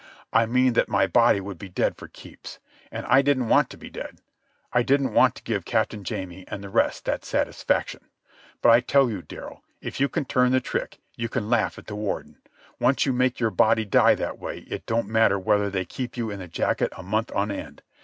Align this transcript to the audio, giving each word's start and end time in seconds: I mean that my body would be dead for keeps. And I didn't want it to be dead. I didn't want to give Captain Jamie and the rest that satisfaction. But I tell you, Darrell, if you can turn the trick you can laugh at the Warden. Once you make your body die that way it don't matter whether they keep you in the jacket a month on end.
I 0.33 0.47
mean 0.47 0.73
that 0.73 0.89
my 0.89 1.05
body 1.05 1.39
would 1.39 1.59
be 1.59 1.69
dead 1.69 1.95
for 1.95 2.07
keeps. 2.07 2.57
And 2.91 3.05
I 3.05 3.21
didn't 3.21 3.49
want 3.49 3.67
it 3.67 3.69
to 3.69 3.77
be 3.77 3.91
dead. 3.91 4.17
I 4.73 4.81
didn't 4.81 5.13
want 5.13 5.35
to 5.35 5.43
give 5.43 5.63
Captain 5.63 6.03
Jamie 6.03 6.43
and 6.47 6.63
the 6.63 6.71
rest 6.71 7.05
that 7.05 7.23
satisfaction. 7.23 8.07
But 8.63 8.71
I 8.71 8.79
tell 8.79 9.11
you, 9.11 9.21
Darrell, 9.21 9.63
if 9.79 9.99
you 9.99 10.09
can 10.09 10.25
turn 10.25 10.53
the 10.53 10.59
trick 10.59 10.97
you 11.15 11.29
can 11.29 11.51
laugh 11.51 11.77
at 11.77 11.85
the 11.85 11.93
Warden. 11.93 12.37
Once 12.79 13.05
you 13.05 13.13
make 13.13 13.39
your 13.39 13.51
body 13.51 13.85
die 13.85 14.15
that 14.15 14.39
way 14.39 14.61
it 14.67 14.87
don't 14.87 15.07
matter 15.07 15.37
whether 15.37 15.69
they 15.69 15.85
keep 15.85 16.17
you 16.17 16.31
in 16.31 16.39
the 16.39 16.47
jacket 16.47 16.91
a 16.97 17.03
month 17.03 17.31
on 17.35 17.51
end. 17.51 17.83